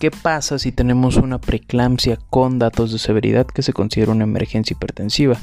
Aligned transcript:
¿Qué 0.00 0.10
pasa 0.10 0.58
si 0.58 0.72
tenemos 0.72 1.16
una 1.16 1.38
preeclampsia 1.42 2.18
con 2.30 2.58
datos 2.58 2.90
de 2.90 2.98
severidad 2.98 3.46
que 3.46 3.60
se 3.60 3.74
considera 3.74 4.12
una 4.12 4.24
emergencia 4.24 4.72
hipertensiva? 4.72 5.36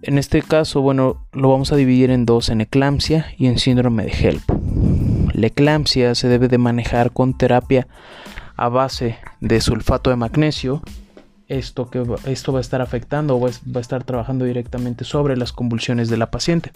En 0.00 0.16
este 0.16 0.40
caso, 0.40 0.80
bueno, 0.80 1.28
lo 1.34 1.50
vamos 1.50 1.72
a 1.72 1.76
dividir 1.76 2.10
en 2.10 2.24
dos, 2.24 2.48
en 2.48 2.62
eclampsia 2.62 3.26
y 3.36 3.48
en 3.48 3.58
síndrome 3.58 4.04
de 4.04 4.12
HELP. 4.12 4.50
La 5.34 5.48
eclampsia 5.48 6.14
se 6.14 6.28
debe 6.28 6.48
de 6.48 6.56
manejar 6.56 7.12
con 7.12 7.36
terapia 7.36 7.86
a 8.56 8.70
base 8.70 9.18
de 9.42 9.60
sulfato 9.60 10.08
de 10.08 10.16
magnesio. 10.16 10.80
Esto, 11.48 11.90
que, 11.90 12.02
esto 12.24 12.54
va 12.54 12.60
a 12.60 12.62
estar 12.62 12.80
afectando 12.80 13.36
o 13.36 13.40
va 13.42 13.50
a 13.74 13.80
estar 13.80 14.04
trabajando 14.04 14.46
directamente 14.46 15.04
sobre 15.04 15.36
las 15.36 15.52
convulsiones 15.52 16.08
de 16.08 16.16
la 16.16 16.30
paciente. 16.30 16.72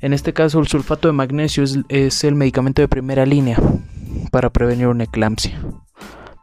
En 0.00 0.12
este 0.12 0.32
caso, 0.32 0.58
el 0.58 0.66
sulfato 0.66 1.06
de 1.06 1.12
magnesio 1.12 1.62
es, 1.62 1.78
es 1.88 2.24
el 2.24 2.34
medicamento 2.34 2.82
de 2.82 2.88
primera 2.88 3.24
línea 3.24 3.60
para 4.30 4.50
prevenir 4.50 4.88
una 4.88 5.04
eclampsia, 5.04 5.60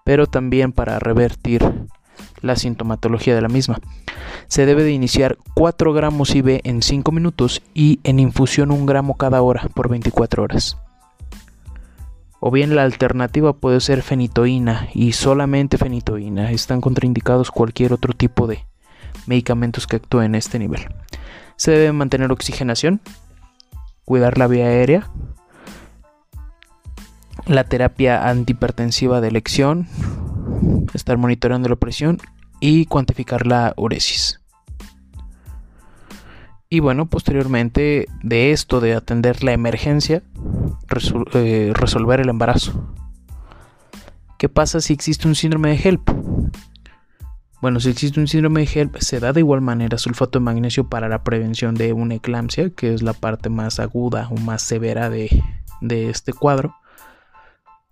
pero 0.04 0.28
también 0.28 0.72
para 0.72 1.00
revertir 1.00 1.64
la 2.42 2.56
sintomatología 2.56 3.36
de 3.36 3.42
la 3.42 3.50
misma. 3.50 3.80
Se 4.48 4.66
debe 4.66 4.84
de 4.84 4.92
iniciar 4.92 5.38
4 5.56 5.94
gramos 5.94 6.36
IV 6.36 6.62
en 6.64 6.82
5 6.82 7.12
minutos 7.12 7.62
y 7.74 8.00
en 8.04 8.20
infusión 8.20 8.72
1 8.72 8.86
gramo 8.86 9.16
cada 9.16 9.42
hora 9.42 9.68
por 9.74 9.90
24 9.90 10.44
horas. 10.44 10.78
O 12.40 12.52
bien 12.52 12.76
la 12.76 12.84
alternativa 12.84 13.54
puede 13.54 13.80
ser 13.80 14.04
fenitoína 14.04 14.90
y 14.94 15.14
solamente 15.14 15.78
fenitoína. 15.78 16.52
Están 16.52 16.80
contraindicados 16.80 17.50
cualquier 17.50 17.92
otro 17.92 18.14
tipo 18.14 18.46
de 18.46 18.66
medicamentos 19.26 19.88
que 19.88 19.96
actúen 19.96 20.26
en 20.26 20.36
este 20.36 20.60
nivel. 20.60 20.88
Se 21.56 21.72
debe 21.72 21.92
mantener 21.92 22.32
oxigenación, 22.32 23.02
cuidar 24.04 24.38
la 24.38 24.48
vía 24.48 24.66
aérea, 24.66 25.10
la 27.46 27.64
terapia 27.64 28.28
antihipertensiva 28.30 29.22
de 29.22 29.28
elección, 29.28 29.88
estar 30.94 31.18
monitoreando 31.18 31.70
la 31.70 31.76
presión 31.76 32.20
y 32.60 32.86
cuantificar 32.86 33.46
la 33.46 33.74
uresis. 33.78 34.42
Y 36.70 36.80
bueno, 36.80 37.06
posteriormente 37.06 38.08
de 38.24 38.52
esto 38.52 38.82
de 38.82 38.96
atender 38.96 39.44
la 39.44 39.54
emergencia, 39.54 40.24
eh, 41.34 41.72
resolver 41.74 42.20
el 42.20 42.30
embarazo. 42.30 42.92
¿Qué 44.38 44.50
pasa 44.50 44.82
si 44.82 44.94
existe 44.94 45.28
un 45.28 45.36
síndrome 45.36 45.70
de 45.70 45.76
HELP? 45.78 46.10
Bueno, 47.62 47.80
si 47.80 47.90
existe 47.90 48.20
un 48.20 48.28
síndrome 48.28 48.66
de 48.66 48.82
HELP, 48.82 48.98
se 48.98 49.20
da 49.20 49.32
de 49.32 49.40
igual 49.40 49.62
manera 49.62 49.98
sulfato 49.98 50.40
de 50.40 50.46
magnesio 50.46 50.90
para 50.90 51.08
la 51.08 51.24
prevención 51.24 51.76
de 51.76 51.94
una 51.94 52.16
eclampsia, 52.16 52.70
que 52.72 52.94
es 52.94 53.02
la 53.02 53.14
parte 53.14 53.50
más 53.50 53.80
aguda 53.80 54.28
o 54.30 54.36
más 54.38 54.62
severa 54.62 55.10
de, 55.10 55.44
de 55.82 56.10
este 56.10 56.34
cuadro. 56.34 56.76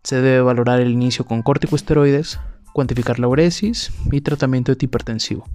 Se 0.03 0.18
debe 0.22 0.41
valorar 0.41 0.81
el 0.81 0.91
inicio 0.91 1.25
con 1.25 1.41
corticosteroides, 1.41 2.40
cuantificar 2.74 3.19
la 3.19 3.28
uresis 3.28 3.91
y 4.12 4.22
tratamiento 4.22 4.74
hipertensivo. 4.78 5.46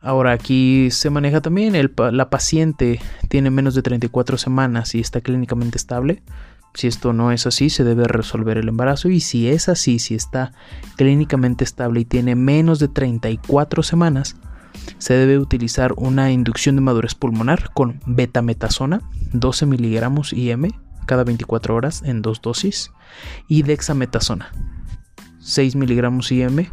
Ahora 0.00 0.32
aquí 0.32 0.90
se 0.90 1.10
maneja 1.10 1.40
también 1.40 1.74
el, 1.74 1.94
la 2.12 2.28
paciente 2.28 3.00
tiene 3.28 3.50
menos 3.50 3.74
de 3.74 3.82
34 3.82 4.36
semanas 4.36 4.94
y 4.94 5.00
está 5.00 5.20
clínicamente 5.22 5.78
estable. 5.78 6.22
Si 6.74 6.88
esto 6.88 7.12
no 7.12 7.30
es 7.32 7.46
así, 7.46 7.70
se 7.70 7.84
debe 7.84 8.04
resolver 8.04 8.58
el 8.58 8.68
embarazo 8.68 9.08
y 9.08 9.20
si 9.20 9.48
es 9.48 9.68
así, 9.68 9.98
si 9.98 10.14
está 10.14 10.52
clínicamente 10.96 11.64
estable 11.64 12.00
y 12.00 12.04
tiene 12.04 12.34
menos 12.34 12.80
de 12.80 12.88
34 12.88 13.82
semanas, 13.82 14.36
se 14.98 15.14
debe 15.14 15.38
utilizar 15.38 15.94
una 15.96 16.32
inducción 16.32 16.74
de 16.74 16.82
madurez 16.82 17.14
pulmonar 17.14 17.70
con 17.72 18.00
betametasona, 18.06 19.02
12 19.32 19.66
miligramos 19.66 20.32
IM 20.32 20.68
cada 21.06 21.24
24 21.24 21.74
horas 21.74 22.02
en 22.02 22.22
dos 22.22 22.40
dosis 22.42 22.90
y 23.48 23.62
dexametasona 23.62 24.52
6 25.40 25.76
miligramos 25.76 26.32
IM 26.32 26.66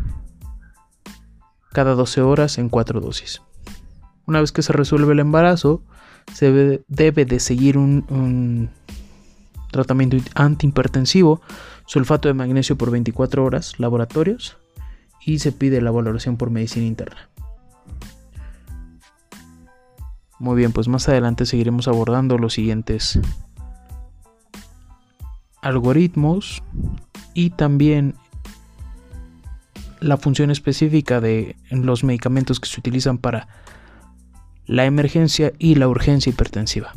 cada 1.71 1.93
12 1.93 2.21
horas 2.21 2.57
en 2.57 2.69
4 2.69 3.01
dosis. 3.01 3.41
Una 4.25 4.41
vez 4.41 4.51
que 4.51 4.61
se 4.61 4.73
resuelve 4.73 5.13
el 5.13 5.19
embarazo, 5.19 5.81
se 6.33 6.51
debe, 6.87 7.25
de 7.25 7.39
seguir 7.39 7.77
un, 7.77 8.05
un 8.09 8.69
tratamiento 9.71 10.17
antihipertensivo, 10.35 11.41
sulfato 11.85 12.27
de 12.27 12.33
magnesio 12.33 12.77
por 12.77 12.91
24 12.91 13.43
horas, 13.43 13.79
laboratorios, 13.79 14.57
y 15.25 15.39
se 15.39 15.51
pide 15.51 15.81
la 15.81 15.91
valoración 15.91 16.37
por 16.37 16.49
medicina 16.49 16.85
interna. 16.85 17.29
Muy 20.39 20.55
bien, 20.55 20.71
pues 20.71 20.87
más 20.87 21.07
adelante 21.07 21.45
seguiremos 21.45 21.87
abordando 21.87 22.37
los 22.37 22.53
siguientes 22.53 23.19
algoritmos 25.61 26.63
y 27.33 27.51
también 27.51 28.15
la 29.99 30.17
función 30.17 30.49
específica 30.49 31.21
de 31.21 31.55
los 31.69 32.03
medicamentos 32.03 32.59
que 32.59 32.67
se 32.67 32.79
utilizan 32.79 33.17
para 33.17 33.47
la 34.65 34.85
emergencia 34.85 35.53
y 35.59 35.75
la 35.75 35.87
urgencia 35.87 36.29
hipertensiva. 36.29 36.93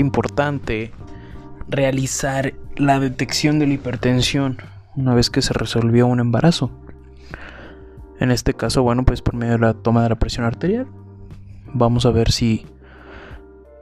importante 0.00 0.92
realizar 1.68 2.54
la 2.76 2.98
detección 2.98 3.58
de 3.58 3.66
la 3.66 3.74
hipertensión 3.74 4.58
una 4.96 5.14
vez 5.14 5.30
que 5.30 5.42
se 5.42 5.52
resolvió 5.52 6.06
un 6.06 6.18
embarazo. 6.18 6.70
En 8.20 8.30
este 8.30 8.54
caso, 8.54 8.82
bueno, 8.82 9.04
pues 9.04 9.22
por 9.22 9.34
medio 9.34 9.54
de 9.54 9.58
la 9.58 9.74
toma 9.74 10.02
de 10.02 10.10
la 10.10 10.18
presión 10.18 10.44
arterial, 10.44 10.86
vamos 11.72 12.04
a 12.04 12.10
ver 12.10 12.30
si 12.30 12.66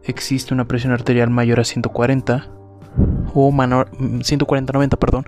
existe 0.05 0.55
una 0.55 0.67
presión 0.67 0.93
arterial 0.93 1.29
mayor 1.29 1.61
a 1.61 1.65
140 1.65 2.49
o 3.35 3.53
menor 3.53 3.91
140-90, 3.91 4.97
perdón, 4.97 5.27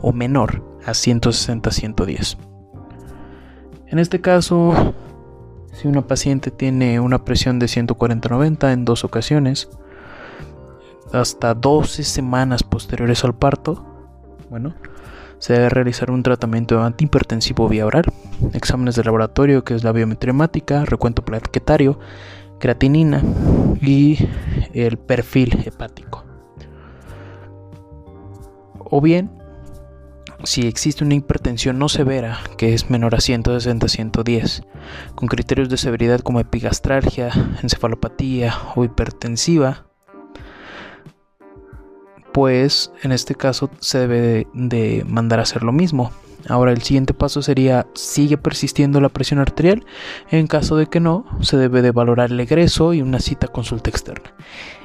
o 0.00 0.12
menor 0.12 0.62
a 0.86 0.92
160-110. 0.92 2.38
En 3.88 3.98
este 3.98 4.20
caso, 4.20 4.94
si 5.72 5.88
una 5.88 6.06
paciente 6.06 6.50
tiene 6.50 7.00
una 7.00 7.24
presión 7.24 7.58
de 7.58 7.66
140-90 7.66 8.72
en 8.72 8.84
dos 8.84 9.04
ocasiones, 9.04 9.68
hasta 11.12 11.54
12 11.54 12.04
semanas 12.04 12.62
posteriores 12.62 13.24
al 13.24 13.34
parto, 13.34 13.84
bueno, 14.48 14.74
Se 15.42 15.54
debe 15.54 15.70
realizar 15.70 16.12
un 16.12 16.22
tratamiento 16.22 16.80
antihipertensivo 16.84 17.68
vía 17.68 17.84
oral, 17.84 18.04
exámenes 18.52 18.94
de 18.94 19.02
laboratorio 19.02 19.64
que 19.64 19.74
es 19.74 19.82
la 19.82 19.90
biometría 19.90 20.30
hemática, 20.30 20.84
recuento 20.84 21.24
plaquetario, 21.24 21.98
creatinina 22.60 23.24
y 23.80 24.18
el 24.72 24.98
perfil 24.98 25.64
hepático. 25.66 26.24
O 28.78 29.00
bien, 29.00 29.32
si 30.44 30.68
existe 30.68 31.02
una 31.02 31.16
hipertensión 31.16 31.76
no 31.76 31.88
severa, 31.88 32.38
que 32.56 32.72
es 32.72 32.88
menor 32.88 33.16
a 33.16 33.18
160-110, 33.18 34.64
con 35.16 35.26
criterios 35.26 35.68
de 35.68 35.76
severidad 35.76 36.20
como 36.20 36.38
epigastralgia, 36.38 37.32
encefalopatía 37.60 38.54
o 38.76 38.84
hipertensiva, 38.84 39.86
pues 42.32 42.92
en 43.02 43.12
este 43.12 43.34
caso 43.34 43.70
se 43.80 43.98
debe 43.98 44.46
de 44.54 45.04
mandar 45.06 45.38
a 45.38 45.42
hacer 45.42 45.62
lo 45.62 45.72
mismo. 45.72 46.10
Ahora 46.48 46.72
el 46.72 46.82
siguiente 46.82 47.14
paso 47.14 47.40
sería, 47.40 47.86
¿sigue 47.94 48.36
persistiendo 48.36 49.00
la 49.00 49.08
presión 49.08 49.38
arterial? 49.38 49.84
En 50.30 50.48
caso 50.48 50.76
de 50.76 50.86
que 50.86 50.98
no, 50.98 51.24
se 51.40 51.56
debe 51.56 51.82
de 51.82 51.92
valorar 51.92 52.32
el 52.32 52.40
egreso 52.40 52.94
y 52.94 53.02
una 53.02 53.20
cita 53.20 53.46
consulta 53.46 53.90
externa. 53.90 54.34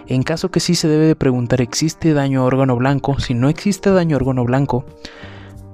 En 0.05 0.23
caso 0.23 0.51
que 0.51 0.59
sí, 0.59 0.75
se 0.75 0.87
debe 0.87 1.05
de 1.05 1.15
preguntar, 1.15 1.61
¿existe 1.61 2.13
daño 2.13 2.41
a 2.41 2.45
órgano 2.45 2.75
blanco? 2.75 3.19
Si 3.19 3.33
no 3.33 3.49
existe 3.49 3.89
daño 3.89 4.15
a 4.15 4.19
órgano 4.19 4.45
blanco, 4.45 4.85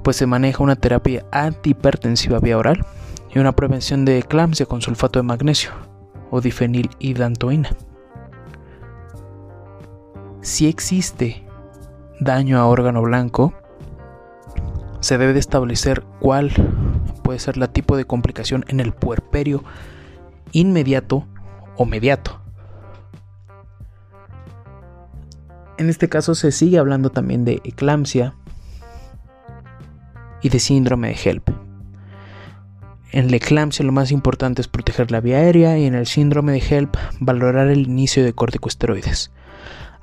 pues 0.03 0.15
se 0.15 0.25
maneja 0.25 0.63
una 0.63 0.75
terapia 0.75 1.25
antihipertensiva 1.31 2.39
vía 2.39 2.57
oral 2.57 2.85
y 3.33 3.39
una 3.39 3.55
prevención 3.55 4.05
de 4.05 4.19
eclampsia 4.19 4.65
con 4.65 4.81
sulfato 4.81 5.19
de 5.19 5.23
magnesio 5.23 5.71
o 6.31 6.39
difenilhidantoína. 6.39 7.69
Si 10.41 10.67
existe 10.67 11.43
daño 12.23 12.59
a 12.59 12.67
órgano 12.67 13.01
blanco, 13.01 13.53
se 14.99 15.17
debe 15.17 15.33
de 15.33 15.39
establecer 15.39 16.03
cuál 16.19 16.51
puede 17.23 17.39
ser 17.39 17.57
la 17.57 17.67
tipo 17.67 17.97
de 17.97 18.05
complicación 18.05 18.65
en 18.67 18.79
el 18.79 18.93
puerperio 18.93 19.63
inmediato 20.51 21.27
o 21.77 21.85
mediato. 21.85 22.39
En 25.77 25.89
este 25.89 26.07
caso 26.07 26.35
se 26.35 26.51
sigue 26.51 26.77
hablando 26.77 27.09
también 27.09 27.45
de 27.45 27.59
eclampsia 27.63 28.35
y 30.41 30.49
de 30.49 30.59
síndrome 30.59 31.09
de 31.09 31.15
HELP. 31.15 31.49
En 33.11 33.29
la 33.29 33.37
eclampsia 33.37 33.85
lo 33.85 33.91
más 33.91 34.11
importante 34.11 34.61
es 34.61 34.67
proteger 34.67 35.11
la 35.11 35.19
vía 35.19 35.37
aérea 35.37 35.77
y 35.77 35.85
en 35.85 35.95
el 35.95 36.07
síndrome 36.07 36.51
de 36.51 36.59
HELP 36.59 36.95
valorar 37.19 37.67
el 37.67 37.87
inicio 37.87 38.23
de 38.23 38.33
corticosteroides. 38.33 39.31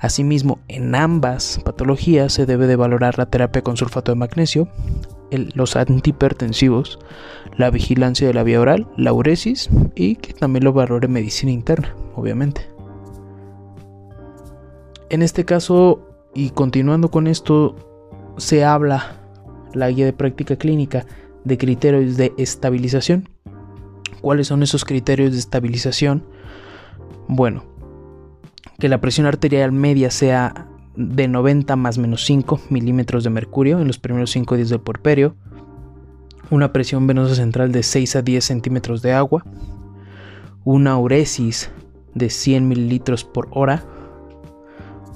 Asimismo, 0.00 0.60
en 0.68 0.94
ambas 0.94 1.60
patologías 1.62 2.32
se 2.32 2.46
debe 2.46 2.66
de 2.66 2.76
valorar 2.76 3.18
la 3.18 3.26
terapia 3.26 3.62
con 3.62 3.76
sulfato 3.76 4.12
de 4.12 4.16
magnesio, 4.16 4.66
los 5.30 5.76
antihipertensivos, 5.76 6.98
la 7.58 7.70
vigilancia 7.70 8.26
de 8.26 8.32
la 8.32 8.42
vía 8.42 8.60
oral, 8.60 8.88
la 8.96 9.12
uresis 9.12 9.68
y 9.94 10.16
que 10.16 10.32
también 10.32 10.64
lo 10.64 10.72
valore 10.72 11.06
medicina 11.06 11.52
interna, 11.52 11.94
obviamente. 12.16 12.66
En 15.10 15.20
este 15.20 15.44
caso, 15.44 16.00
y 16.34 16.48
continuando 16.50 17.10
con 17.10 17.26
esto, 17.26 17.76
se 18.38 18.64
habla 18.64 19.16
la 19.74 19.90
guía 19.90 20.06
de 20.06 20.14
práctica 20.14 20.56
clínica 20.56 21.04
de 21.44 21.58
criterios 21.58 22.16
de 22.16 22.32
estabilización. 22.38 23.28
¿Cuáles 24.22 24.46
son 24.46 24.62
esos 24.62 24.86
criterios 24.86 25.32
de 25.32 25.38
estabilización? 25.38 26.24
Bueno, 27.28 27.64
que 28.78 28.88
la 28.88 29.00
presión 29.00 29.26
arterial 29.26 29.72
media 29.72 30.10
sea 30.10 30.68
de 30.96 31.28
90 31.28 31.76
más 31.76 31.98
menos 31.98 32.24
5 32.24 32.60
milímetros 32.70 33.24
de 33.24 33.30
mercurio 33.30 33.80
en 33.80 33.86
los 33.86 33.98
primeros 33.98 34.30
5 34.30 34.56
días 34.56 34.68
del 34.68 34.80
puerperio, 34.80 35.36
una 36.50 36.72
presión 36.72 37.06
venosa 37.06 37.34
central 37.34 37.72
de 37.72 37.82
6 37.82 38.16
a 38.16 38.22
10 38.22 38.44
centímetros 38.44 39.02
de 39.02 39.12
agua, 39.12 39.44
una 40.64 40.98
uresis 40.98 41.70
de 42.14 42.28
100 42.28 42.68
mililitros 42.68 43.24
por 43.24 43.48
hora, 43.52 43.84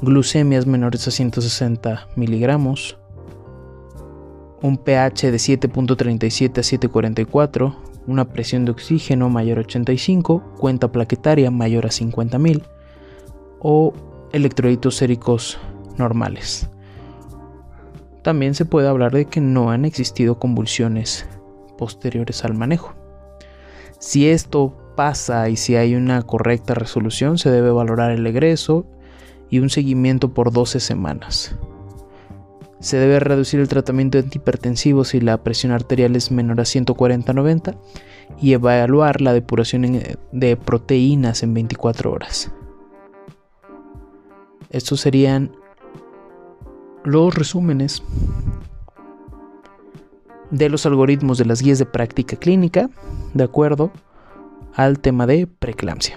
glucemias 0.00 0.66
menores 0.66 1.06
a 1.08 1.10
160 1.10 2.08
miligramos, 2.16 2.98
un 4.62 4.78
pH 4.78 5.30
de 5.30 5.36
7.37 5.36 6.58
a 6.58 6.88
7.44, 6.88 7.76
una 8.06 8.26
presión 8.32 8.64
de 8.64 8.70
oxígeno 8.70 9.28
mayor 9.28 9.58
a 9.58 9.62
85, 9.62 10.54
cuenta 10.58 10.92
plaquetaria 10.92 11.50
mayor 11.50 11.86
a 11.86 11.90
50.000, 11.90 12.62
o 13.64 13.94
electrolitos 14.32 14.94
séricos 14.94 15.58
normales. 15.96 16.68
También 18.22 18.54
se 18.54 18.66
puede 18.66 18.88
hablar 18.88 19.12
de 19.12 19.24
que 19.24 19.40
no 19.40 19.70
han 19.70 19.86
existido 19.86 20.38
convulsiones 20.38 21.26
posteriores 21.78 22.44
al 22.44 22.54
manejo. 22.54 22.94
Si 23.98 24.28
esto 24.28 24.76
pasa 24.96 25.48
y 25.48 25.56
si 25.56 25.76
hay 25.76 25.94
una 25.94 26.22
correcta 26.22 26.74
resolución, 26.74 27.38
se 27.38 27.50
debe 27.50 27.70
valorar 27.70 28.10
el 28.10 28.26
egreso 28.26 28.86
y 29.48 29.60
un 29.60 29.70
seguimiento 29.70 30.34
por 30.34 30.52
12 30.52 30.78
semanas. 30.78 31.56
Se 32.80 32.98
debe 32.98 33.18
reducir 33.18 33.60
el 33.60 33.68
tratamiento 33.68 34.18
antihipertensivo 34.18 35.04
si 35.04 35.20
la 35.20 35.42
presión 35.42 35.72
arterial 35.72 36.16
es 36.16 36.30
menor 36.30 36.60
a 36.60 36.64
140-90 36.64 37.78
y 38.42 38.52
evaluar 38.52 39.22
la 39.22 39.32
depuración 39.32 40.02
de 40.32 40.56
proteínas 40.58 41.42
en 41.42 41.54
24 41.54 42.12
horas. 42.12 42.52
Estos 44.74 45.02
serían 45.02 45.52
los 47.04 47.32
resúmenes 47.32 48.02
de 50.50 50.68
los 50.68 50.84
algoritmos 50.84 51.38
de 51.38 51.44
las 51.44 51.62
guías 51.62 51.78
de 51.78 51.86
práctica 51.86 52.34
clínica 52.34 52.90
de 53.34 53.44
acuerdo 53.44 53.92
al 54.74 54.98
tema 54.98 55.28
de 55.28 55.46
preeclampsia. 55.46 56.16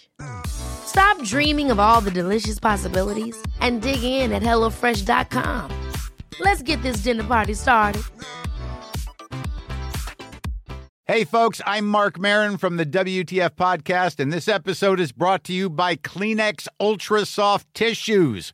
Stop 0.45 1.23
dreaming 1.23 1.71
of 1.71 1.79
all 1.79 2.01
the 2.01 2.11
delicious 2.11 2.59
possibilities 2.59 3.35
and 3.61 3.81
dig 3.81 4.03
in 4.03 4.31
at 4.31 4.43
HelloFresh.com. 4.43 5.71
Let's 6.39 6.61
get 6.61 6.81
this 6.81 6.97
dinner 6.97 7.23
party 7.23 7.53
started. 7.53 8.03
Hey, 11.11 11.25
folks, 11.25 11.59
I'm 11.65 11.87
Mark 11.87 12.17
Marin 12.17 12.57
from 12.57 12.77
the 12.77 12.85
WTF 12.85 13.49
Podcast, 13.55 14.19
and 14.21 14.31
this 14.31 14.47
episode 14.47 14.97
is 14.97 15.11
brought 15.11 15.43
to 15.43 15.53
you 15.53 15.69
by 15.69 15.97
Kleenex 15.97 16.69
Ultra 16.79 17.25
Soft 17.25 17.67
Tissues 17.73 18.53